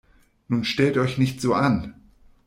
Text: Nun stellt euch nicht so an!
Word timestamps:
Nun 0.47 0.63
stellt 0.63 0.97
euch 0.97 1.19
nicht 1.19 1.41
so 1.41 1.53
an! 1.53 1.93